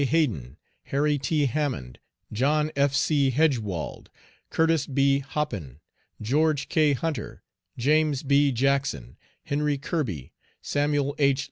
Haden, 0.03 0.57
Harry 0.85 1.19
T. 1.19 1.45
Hammond, 1.45 1.99
John 2.33 2.71
F. 2.75 2.91
C. 2.91 3.29
Hegewald, 3.29 4.09
Curtis 4.49 4.87
B. 4.87 5.19
Hoppin, 5.19 5.79
George 6.19 6.69
K. 6.69 6.93
Hunter, 6.93 7.43
James 7.77 8.23
B. 8.23 8.51
Jackson, 8.51 9.15
Henry 9.43 9.77
Kirby, 9.77 10.33
Samuel 10.59 11.13
H. 11.19 11.39